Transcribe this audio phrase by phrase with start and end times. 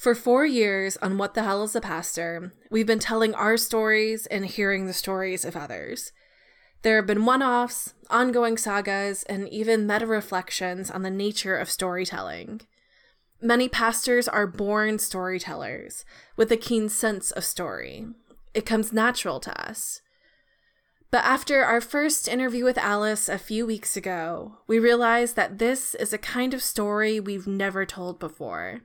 [0.00, 4.24] For four years on What the Hell is a Pastor, we've been telling our stories
[4.24, 6.12] and hearing the stories of others.
[6.80, 11.68] There have been one offs, ongoing sagas, and even meta reflections on the nature of
[11.68, 12.62] storytelling.
[13.42, 18.06] Many pastors are born storytellers with a keen sense of story.
[18.54, 20.00] It comes natural to us.
[21.10, 25.94] But after our first interview with Alice a few weeks ago, we realized that this
[25.94, 28.80] is a kind of story we've never told before.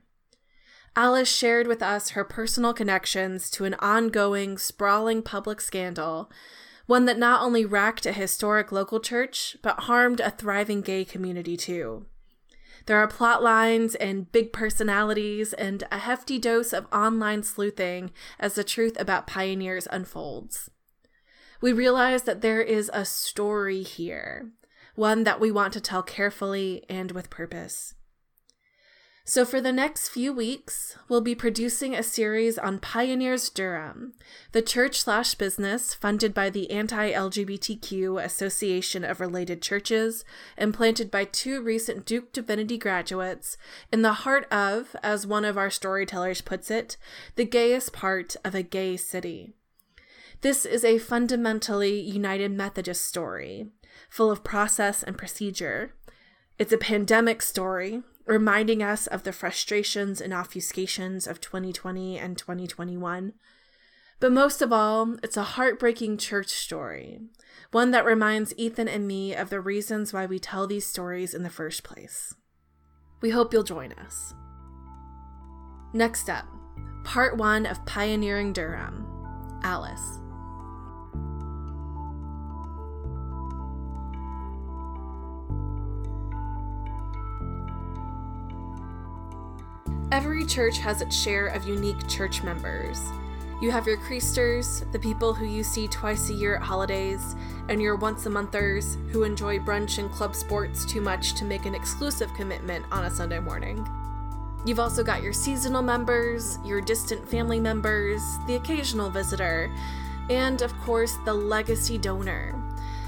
[0.98, 6.30] Alice shared with us her personal connections to an ongoing, sprawling public scandal,
[6.86, 11.54] one that not only racked a historic local church, but harmed a thriving gay community
[11.54, 12.06] too.
[12.86, 18.54] There are plot lines and big personalities and a hefty dose of online sleuthing as
[18.54, 20.70] the truth about pioneers unfolds.
[21.60, 24.52] We realize that there is a story here,
[24.94, 27.94] one that we want to tell carefully and with purpose.
[29.28, 34.12] So, for the next few weeks, we'll be producing a series on Pioneers Durham,
[34.52, 40.24] the church slash business funded by the Anti LGBTQ Association of Related Churches
[40.56, 43.58] and planted by two recent Duke Divinity graduates
[43.92, 46.96] in the heart of, as one of our storytellers puts it,
[47.34, 49.54] the gayest part of a gay city.
[50.42, 53.66] This is a fundamentally United Methodist story,
[54.08, 55.94] full of process and procedure.
[56.60, 63.32] It's a pandemic story reminding us of the frustrations and obfuscations of 2020 and 2021.
[64.18, 67.20] But most of all, it's a heartbreaking church story,
[67.70, 71.42] one that reminds Ethan and me of the reasons why we tell these stories in
[71.42, 72.34] the first place.
[73.20, 74.34] We hope you'll join us.
[75.92, 76.46] Next up,
[77.04, 79.06] part one of Pioneering Durham
[79.62, 80.20] Alice.
[90.12, 93.00] Every church has its share of unique church members.
[93.60, 97.34] You have your creasters, the people who you see twice a year at holidays,
[97.68, 101.66] and your once a monthers who enjoy brunch and club sports too much to make
[101.66, 103.84] an exclusive commitment on a Sunday morning.
[104.64, 109.72] You've also got your seasonal members, your distant family members, the occasional visitor,
[110.30, 112.65] and of course, the legacy donor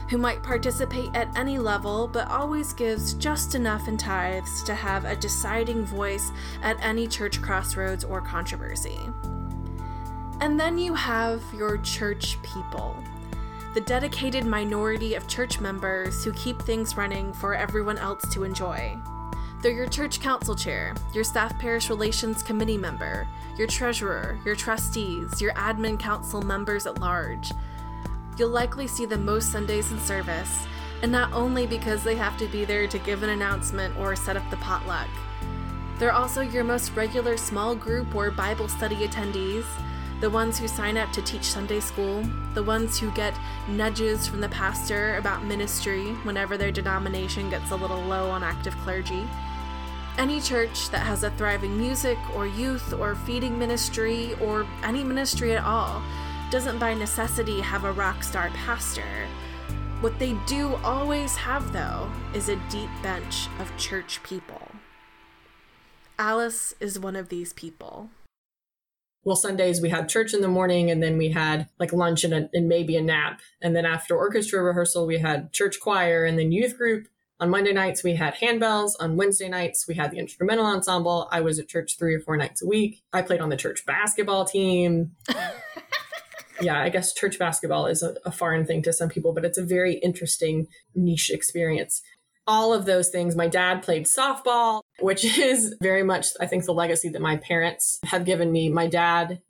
[0.09, 5.05] who might participate at any level but always gives just enough in tithes to have
[5.05, 6.33] a deciding voice
[6.63, 8.99] at any church crossroads or controversy.
[10.41, 12.97] And then you have your church people,
[13.75, 18.97] the dedicated minority of church members who keep things running for everyone else to enjoy.
[19.61, 23.27] They're your church council chair, your staff parish relations committee member,
[23.57, 27.51] your treasurer, your trustees, your admin council members at large,
[28.39, 30.67] you'll likely see them most Sundays in service,
[31.03, 34.37] and not only because they have to be there to give an announcement or set
[34.37, 35.09] up the potluck.
[35.99, 39.65] They're also your most regular small group or Bible study attendees,
[40.21, 43.39] the ones who sign up to teach Sunday school, the ones who get
[43.69, 48.77] nudges from the pastor about ministry whenever their denomination gets a little low on active
[48.79, 49.29] clergy.
[50.17, 55.55] Any church that has a thriving music or youth or feeding ministry or any ministry
[55.55, 56.03] at all
[56.51, 59.27] doesn't by necessity have a rock star pastor.
[60.01, 64.63] What they do always have, though, is a deep bench of church people.
[66.19, 68.09] Alice is one of these people.
[69.25, 72.33] Well, Sundays we had church in the morning and then we had like lunch and,
[72.33, 73.41] a, and maybe a nap.
[73.61, 77.09] And then after orchestra rehearsal, we had church choir and then youth group.
[77.41, 78.93] On Monday nights, we had handbells.
[78.99, 81.29] On Wednesday nights, we had the instrumental ensemble.
[81.31, 83.03] I was at church three or four nights a week.
[83.13, 85.13] I played on the church basketball team.
[86.61, 89.59] yeah, I guess church basketball is a, a foreign thing to some people, but it's
[89.59, 92.03] a very interesting niche experience.
[92.47, 93.37] All of those things.
[93.37, 97.99] My dad played softball, which is very much, I think, the legacy that my parents
[98.05, 98.69] have given me.
[98.69, 99.41] My dad,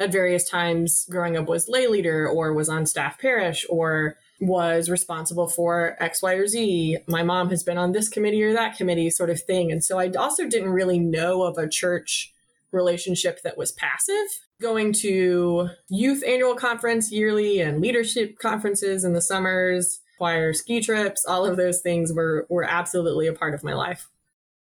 [0.00, 4.88] at various times growing up, was lay leader or was on staff parish or was
[4.88, 6.98] responsible for X, Y, or Z.
[7.08, 9.72] My mom has been on this committee or that committee, sort of thing.
[9.72, 12.32] And so I also didn't really know of a church
[12.70, 14.26] relationship that was passive.
[14.60, 21.24] Going to youth annual conference yearly and leadership conferences in the summers, choir ski trips,
[21.24, 24.08] all of those things were, were absolutely a part of my life.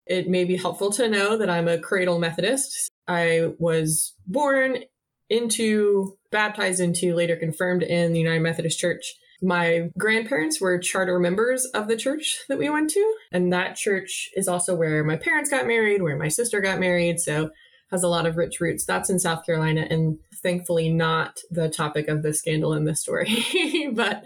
[0.05, 2.89] It may be helpful to know that I'm a cradle Methodist.
[3.07, 4.83] I was born
[5.29, 9.15] into, baptized into, later confirmed in the United Methodist Church.
[9.41, 13.15] My grandparents were charter members of the church that we went to.
[13.31, 17.19] And that church is also where my parents got married, where my sister got married.
[17.19, 17.51] So
[17.91, 18.85] has a lot of rich roots.
[18.85, 23.89] That's in South Carolina and thankfully not the topic of the scandal in this story.
[23.93, 24.23] but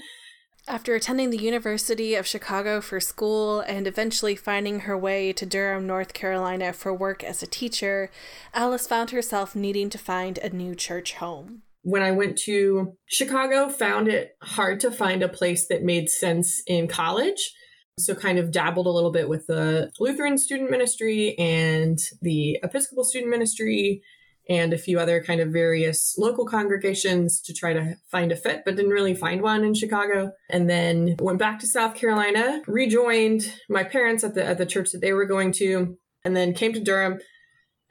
[0.68, 5.88] After attending the University of Chicago for school and eventually finding her way to Durham,
[5.88, 8.10] North Carolina for work as a teacher,
[8.54, 11.64] Alice found herself needing to find a new church home.
[11.82, 16.64] When I went to Chicago, found it hard to find a place that made sense
[16.66, 17.54] in college.
[18.00, 23.04] So kind of dabbled a little bit with the Lutheran student ministry and the Episcopal
[23.04, 24.02] student ministry
[24.50, 28.64] and a few other kind of various local congregations to try to find a fit,
[28.66, 30.32] but didn't really find one in Chicago.
[30.50, 34.92] And then went back to South Carolina, rejoined my parents at the at the church
[34.92, 37.20] that they were going to, and then came to Durham.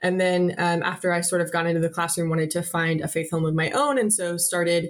[0.01, 3.07] And then um, after I sort of got into the classroom, wanted to find a
[3.07, 4.89] faith home of my own, and so started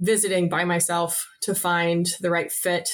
[0.00, 2.88] visiting by myself to find the right fit.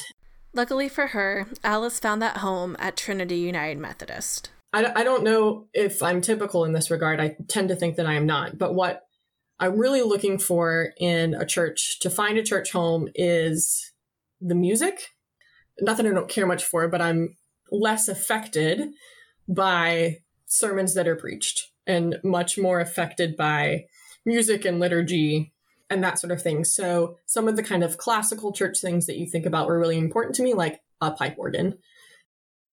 [0.57, 4.49] Luckily for her, Alice found that home at Trinity United Methodist.
[4.73, 7.21] I, don't know if I'm typical in this regard.
[7.21, 8.57] I tend to think that I am not.
[8.57, 9.03] But what
[9.61, 13.93] I'm really looking for in a church to find a church home is
[14.41, 15.09] the music.
[15.81, 17.37] Nothing I don't care much for, but I'm
[17.71, 18.93] less affected
[19.47, 23.85] by sermons that are preached and much more affected by
[24.25, 25.53] music and liturgy
[25.89, 26.65] and that sort of thing.
[26.65, 29.99] So some of the kind of classical church things that you think about were really
[29.99, 31.79] important to me, like a pipe organ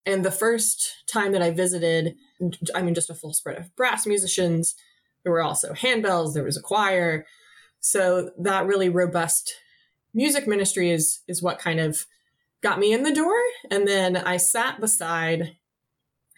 [0.04, 2.16] and the first time that I visited,
[2.74, 4.74] I mean, just a full spread of brass musicians.
[5.22, 6.34] There were also handbells.
[6.34, 7.24] There was a choir.
[7.80, 9.54] So that really robust
[10.14, 12.04] music ministry is is what kind of
[12.62, 13.40] got me in the door.
[13.70, 15.56] And then I sat beside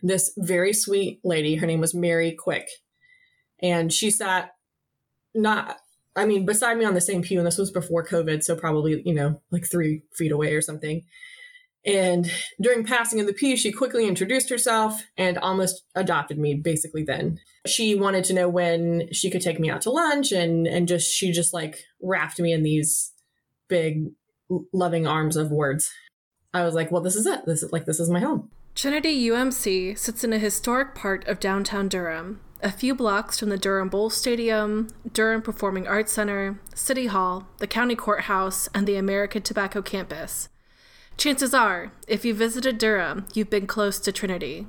[0.02, 1.56] this very sweet lady.
[1.56, 2.68] Her name was Mary Quick,
[3.62, 4.54] and she sat
[5.34, 5.78] not.
[6.16, 9.02] I mean, beside me on the same pew, and this was before COVID, so probably
[9.04, 11.02] you know like three feet away or something.
[11.86, 12.30] And
[12.60, 17.38] during passing of the pew, she quickly introduced herself and almost adopted me basically then.
[17.66, 21.12] She wanted to know when she could take me out to lunch and and just
[21.12, 23.12] she just like wrapped me in these
[23.68, 24.06] big
[24.72, 25.90] loving arms of words.
[26.54, 27.44] I was like, well, this is it.
[27.46, 28.50] This is like this is my home.
[28.74, 33.58] Trinity UMC sits in a historic part of downtown Durham, a few blocks from the
[33.58, 39.42] Durham Bulls Stadium, Durham Performing Arts Center, City Hall, the County Courthouse, and the American
[39.42, 40.48] Tobacco Campus.
[41.18, 44.66] Chances are, if you visited Durham, you've been close to Trinity.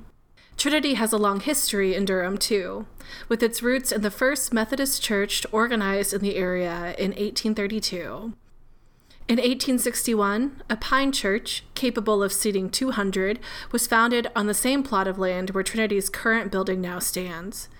[0.58, 2.86] Trinity has a long history in Durham, too,
[3.30, 8.34] with its roots in the first Methodist church organized in the area in 1832.
[9.28, 13.40] In 1861, a pine church, capable of seating 200,
[13.72, 17.70] was founded on the same plot of land where Trinity's current building now stands.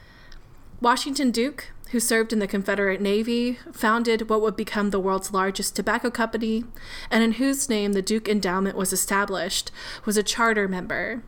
[0.81, 5.75] Washington Duke, who served in the Confederate Navy, founded what would become the world's largest
[5.75, 6.65] tobacco company,
[7.11, 9.71] and in whose name the Duke Endowment was established,
[10.05, 11.23] was a charter member.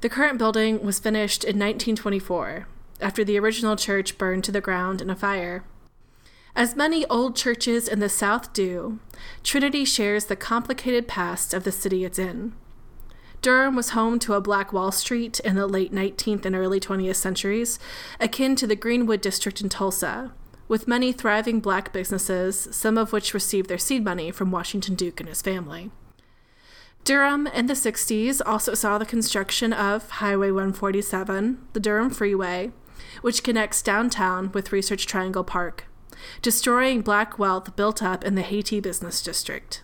[0.00, 2.66] The current building was finished in 1924,
[3.02, 5.62] after the original church burned to the ground in a fire.
[6.56, 8.98] As many old churches in the South do,
[9.44, 12.54] Trinity shares the complicated past of the city it's in.
[13.42, 17.16] Durham was home to a Black Wall Street in the late 19th and early 20th
[17.16, 17.78] centuries,
[18.18, 20.32] akin to the Greenwood District in Tulsa,
[20.68, 25.20] with many thriving black businesses, some of which received their seed money from Washington Duke
[25.20, 25.90] and his family.
[27.04, 32.72] Durham in the 60s also saw the construction of Highway 147, the Durham Freeway,
[33.22, 35.86] which connects downtown with Research Triangle Park,
[36.42, 39.82] destroying black wealth built up in the Hayti business district.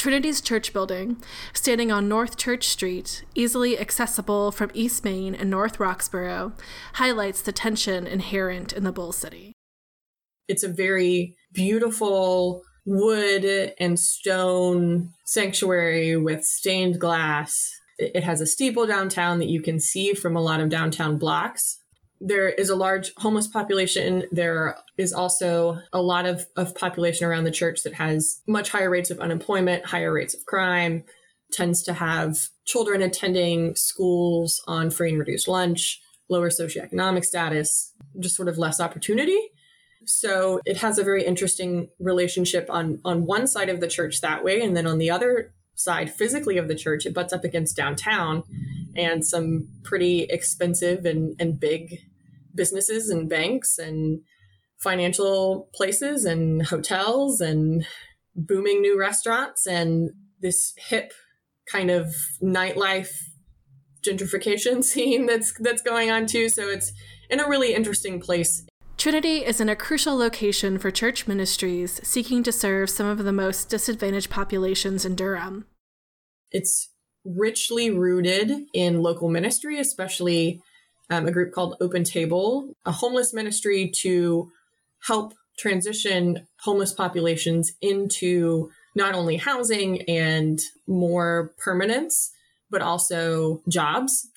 [0.00, 5.76] Trinity's church building, standing on North Church Street, easily accessible from East Main and North
[5.76, 6.58] Roxboro,
[6.94, 9.52] highlights the tension inherent in the Bull City.
[10.48, 17.70] It's a very beautiful wood and stone sanctuary with stained glass.
[17.98, 21.76] It has a steeple downtown that you can see from a lot of downtown blocks
[22.20, 24.24] there is a large homeless population.
[24.30, 28.90] There is also a lot of, of population around the church that has much higher
[28.90, 31.04] rates of unemployment, higher rates of crime,
[31.50, 32.36] tends to have
[32.66, 38.80] children attending schools on free and reduced lunch, lower socioeconomic status, just sort of less
[38.80, 39.38] opportunity.
[40.04, 44.44] So it has a very interesting relationship on, on one side of the church that
[44.44, 44.60] way.
[44.60, 48.44] And then on the other side, physically of the church, it butts up against downtown
[48.96, 52.00] and some pretty expensive and, and big
[52.54, 54.20] businesses and banks and
[54.78, 57.86] financial places and hotels and
[58.34, 61.12] booming new restaurants and this hip
[61.70, 63.12] kind of nightlife
[64.02, 66.92] gentrification scene that's that's going on too so it's
[67.28, 68.64] in a really interesting place
[68.96, 73.32] Trinity is in a crucial location for church ministries seeking to serve some of the
[73.32, 75.64] most disadvantaged populations in Durham.
[76.50, 76.90] It's
[77.24, 80.60] richly rooted in local ministry, especially
[81.10, 84.50] um, a group called Open Table, a homeless ministry to
[85.06, 92.32] help transition homeless populations into not only housing and more permanence,
[92.70, 94.28] but also jobs.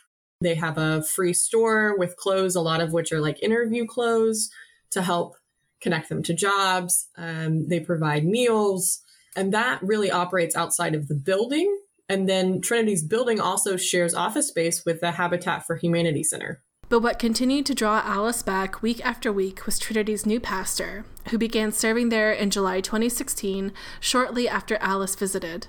[0.41, 4.49] They have a free store with clothes, a lot of which are like interview clothes
[4.91, 5.35] to help
[5.81, 7.07] connect them to jobs.
[7.17, 9.01] Um, they provide meals,
[9.35, 11.79] and that really operates outside of the building.
[12.13, 16.61] And then Trinity's building also shares office space with the Habitat for Humanity Center.
[16.87, 21.39] But what continued to draw Alice back week after week was Trinity's new pastor, who
[21.39, 25.65] began serving there in July 2016, shortly after Alice visited.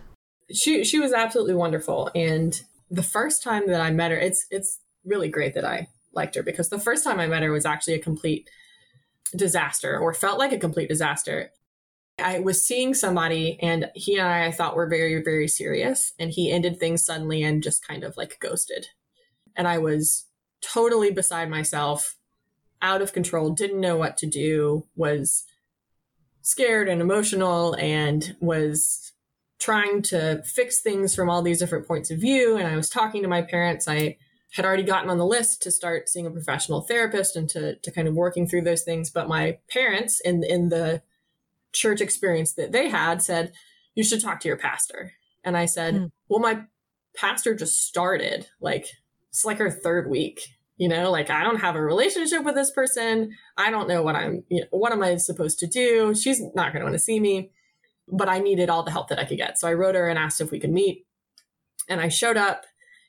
[0.52, 2.60] She she was absolutely wonderful, and
[2.90, 6.42] the first time that I met her, it's it's really great that I liked her
[6.42, 8.50] because the first time I met her was actually a complete
[9.34, 11.52] disaster, or felt like a complete disaster.
[12.18, 16.30] I was seeing somebody, and he and I, I thought were very very serious, and
[16.30, 18.88] he ended things suddenly and just kind of like ghosted,
[19.56, 20.26] and I was
[20.62, 22.16] totally beside myself,
[22.80, 25.44] out of control, didn't know what to do, was
[26.42, 29.12] scared and emotional, and was
[29.58, 32.56] trying to fix things from all these different points of view.
[32.56, 33.88] And I was talking to my parents.
[33.88, 34.18] I
[34.52, 37.90] had already gotten on the list to start seeing a professional therapist and to, to
[37.90, 39.10] kind of working through those things.
[39.10, 41.02] But my parents, in, in the
[41.74, 43.52] church experience that they had, said,
[43.94, 45.12] You should talk to your pastor.
[45.44, 46.04] And I said, hmm.
[46.28, 46.62] Well, my
[47.16, 48.46] pastor just started.
[48.60, 48.86] Like,
[49.28, 50.40] it's like her third week
[50.76, 54.16] you know like i don't have a relationship with this person i don't know what
[54.16, 56.98] i'm you know, what am i supposed to do she's not going to want to
[56.98, 57.50] see me
[58.08, 60.18] but i needed all the help that i could get so i wrote her and
[60.18, 61.06] asked if we could meet
[61.88, 62.64] and i showed up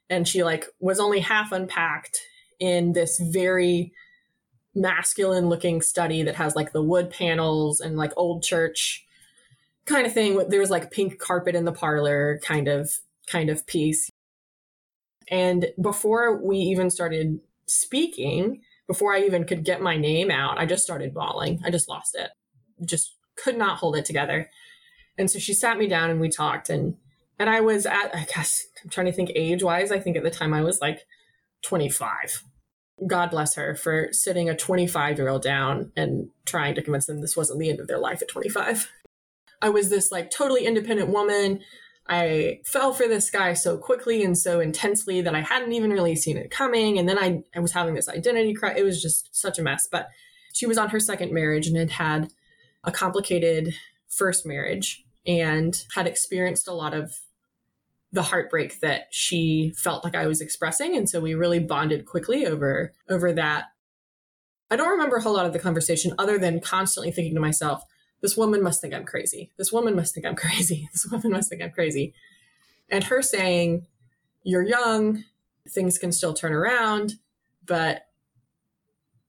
[0.09, 2.19] and she like was only half unpacked
[2.59, 3.91] in this very
[4.75, 9.05] masculine looking study that has like the wood panels and like old church
[9.85, 12.91] kind of thing there was like pink carpet in the parlor kind of
[13.27, 14.09] kind of piece
[15.29, 20.65] and before we even started speaking, before I even could get my name out, I
[20.65, 21.61] just started bawling.
[21.65, 22.29] I just lost it.
[22.85, 24.49] Just could not hold it together.
[25.17, 26.97] And so she sat me down and we talked and
[27.37, 30.23] and I was at I guess I'm trying to think age wise, I think at
[30.23, 31.05] the time I was like
[31.63, 32.43] 25.
[33.05, 37.21] God bless her for sitting a 25 year old down and trying to convince them
[37.21, 38.91] this wasn't the end of their life at 25.
[39.61, 41.61] I was this like totally independent woman
[42.07, 46.15] I fell for this guy so quickly and so intensely that I hadn't even really
[46.15, 46.99] seen it coming.
[46.99, 48.79] And then I, I was having this identity crisis.
[48.79, 49.87] It was just such a mess.
[49.91, 50.09] But
[50.53, 52.29] she was on her second marriage and had had
[52.83, 53.73] a complicated
[54.07, 57.17] first marriage and had experienced a lot of
[58.15, 60.95] the heartbreak that she felt like I was expressing.
[60.95, 63.65] And so we really bonded quickly over over that.
[64.71, 67.83] I don't remember a whole lot of the conversation other than constantly thinking to myself,
[68.21, 69.51] this woman must think I'm crazy.
[69.57, 70.87] This woman must think I'm crazy.
[70.93, 72.13] This woman must think I'm crazy.
[72.89, 73.85] And her saying,
[74.43, 75.25] You're young,
[75.67, 77.15] things can still turn around.
[77.65, 78.07] But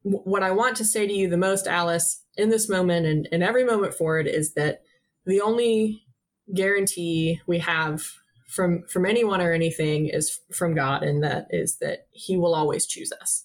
[0.03, 3.43] what I want to say to you the most, Alice, in this moment and, and
[3.43, 4.83] every moment forward is that
[5.25, 6.05] the only
[6.55, 8.05] guarantee we have
[8.47, 12.87] from from anyone or anything is from God, and that is that He will always
[12.87, 13.45] choose us.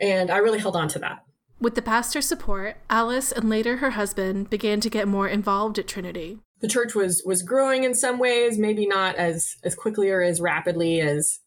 [0.00, 1.24] And I really held on to that.
[1.60, 5.88] With the pastor's support, Alice and later her husband began to get more involved at
[5.88, 6.38] Trinity.
[6.60, 10.40] The church was was growing in some ways, maybe not as as quickly or as
[10.40, 11.40] rapidly as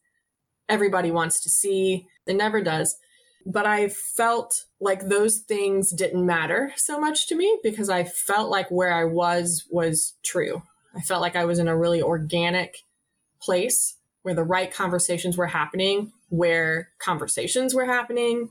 [0.68, 2.06] everybody wants to see.
[2.26, 2.96] It never does.
[3.46, 8.50] But I felt like those things didn't matter so much to me because I felt
[8.50, 10.62] like where I was was true.
[10.94, 12.78] I felt like I was in a really organic
[13.40, 18.50] place where the right conversations were happening, where conversations were happening,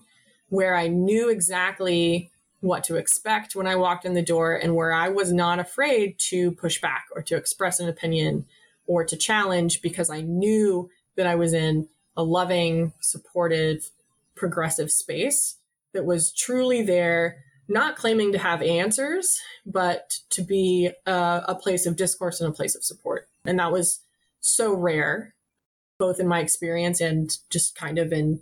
[0.50, 4.92] where I knew exactly what to expect when I walked in the door and where
[4.92, 8.46] I was not afraid to push back or to express an opinion
[8.88, 13.92] or to challenge because I knew that I was in a loving, supportive,
[14.36, 15.58] progressive space
[15.94, 21.86] that was truly there, not claiming to have answers, but to be a, a place
[21.86, 23.28] of discourse and a place of support.
[23.46, 24.00] And that was
[24.48, 25.36] so rare,
[26.00, 28.42] both in my experience and just kind of in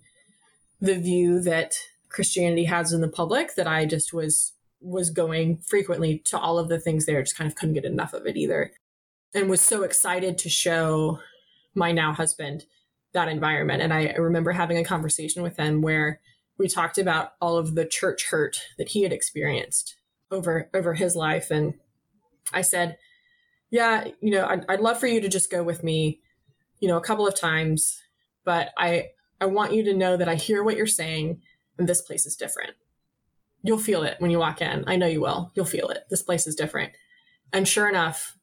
[0.79, 1.75] the view that
[2.09, 6.69] Christianity has in the public that I just was was going frequently to all of
[6.69, 8.71] the things there, just kind of couldn't get enough of it either.
[9.33, 11.19] And was so excited to show
[11.73, 12.65] my now husband
[13.13, 13.81] that environment.
[13.81, 16.19] And I, remember having a conversation with him where
[16.57, 19.95] we talked about all of the church hurt that he had experienced
[20.29, 21.49] over over his life.
[21.49, 21.73] And
[22.53, 22.97] I said,
[23.71, 26.21] Yeah, you know, I'd, I'd love for you to just go with me,
[26.79, 28.01] you know, a couple of times,
[28.43, 29.07] but I
[29.41, 31.41] I want you to know that I hear what you're saying
[31.77, 32.71] and this place is different.
[33.63, 34.85] You'll feel it when you walk in.
[34.87, 35.51] I know you will.
[35.55, 36.05] You'll feel it.
[36.09, 36.93] This place is different.
[37.51, 38.37] And sure enough,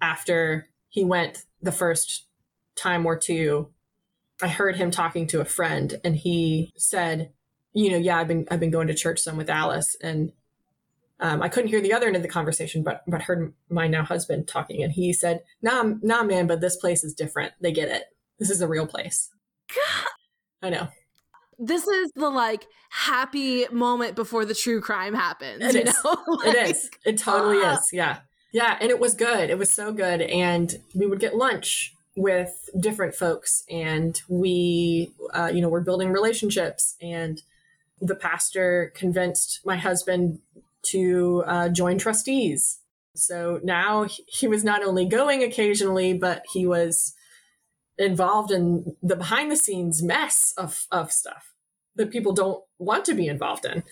[0.00, 2.26] after he went the first
[2.76, 3.70] time or two,
[4.40, 7.32] I heard him talking to a friend and he said,
[7.72, 10.32] you know, yeah, I've been I've been going to church some with Alice and
[11.22, 14.02] um, I couldn't hear the other end of the conversation, but but heard my now
[14.02, 17.52] husband talking, and he said, "Nah, nah, man, but this place is different.
[17.60, 18.06] They get it.
[18.40, 19.30] This is a real place."
[19.68, 20.08] God.
[20.62, 20.88] I know.
[21.60, 25.62] This is the like happy moment before the true crime happens.
[25.64, 26.04] It you is.
[26.04, 26.90] know, like, it is.
[27.06, 27.90] It totally is.
[27.92, 28.18] Yeah,
[28.52, 29.48] yeah, and it was good.
[29.48, 35.52] It was so good, and we would get lunch with different folks, and we, uh,
[35.54, 37.42] you know, we're building relationships, and
[38.00, 40.40] the pastor convinced my husband
[40.82, 42.80] to uh, join trustees.
[43.14, 47.14] So now he was not only going occasionally, but he was
[47.98, 51.52] involved in the behind the scenes mess of, of stuff
[51.96, 53.82] that people don't want to be involved in.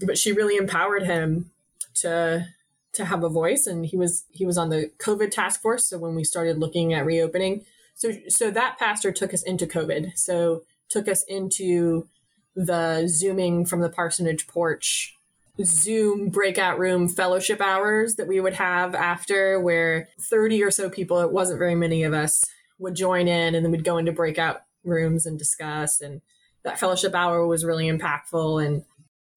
[0.00, 1.50] But she really empowered him
[1.96, 2.46] to
[2.94, 5.84] to have a voice and he was he was on the COVID task force.
[5.84, 7.64] So when we started looking at reopening,
[7.94, 10.16] so so that pastor took us into COVID.
[10.16, 12.08] So took us into
[12.54, 15.16] the zooming from the parsonage porch
[15.62, 21.20] Zoom breakout room fellowship hours that we would have after, where 30 or so people,
[21.20, 22.44] it wasn't very many of us,
[22.78, 26.00] would join in and then we'd go into breakout rooms and discuss.
[26.00, 26.20] And
[26.64, 28.64] that fellowship hour was really impactful.
[28.64, 28.84] And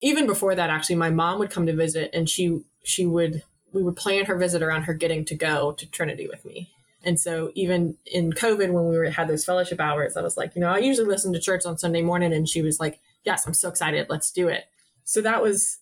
[0.00, 3.82] even before that, actually, my mom would come to visit and she, she would, we
[3.82, 6.70] would plan her visit around her getting to go to Trinity with me.
[7.04, 10.56] And so even in COVID, when we were, had those fellowship hours, I was like,
[10.56, 12.32] you know, I usually listen to church on Sunday morning.
[12.32, 14.08] And she was like, yes, I'm so excited.
[14.08, 14.64] Let's do it.
[15.04, 15.78] So that was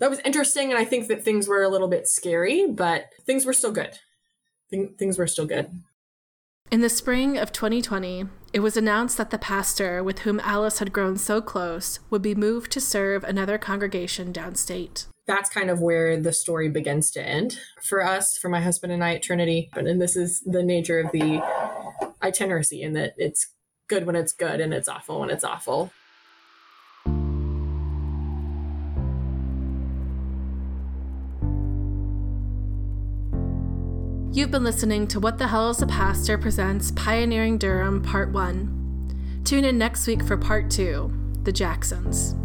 [0.00, 0.70] that was interesting.
[0.70, 3.98] And I think that things were a little bit scary, but things were still good.
[4.70, 5.70] Th- things were still good.
[6.70, 10.92] In the spring of 2020, it was announced that the pastor with whom Alice had
[10.92, 15.06] grown so close would be moved to serve another congregation downstate.
[15.26, 19.02] That's kind of where the story begins to end for us, for my husband and
[19.02, 19.68] I at Trinity.
[19.74, 21.42] And this is the nature of the
[22.22, 23.48] itineracy, in that it's
[23.88, 25.92] good when it's good and it's awful when it's awful.
[34.32, 39.42] You've been listening to What the Hell is a Pastor presents Pioneering Durham Part 1.
[39.42, 42.36] Tune in next week for Part 2 The Jacksons.